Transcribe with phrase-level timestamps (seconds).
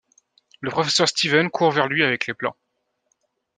[0.61, 2.55] Le professeur Stevens court vers lui, avec les plans.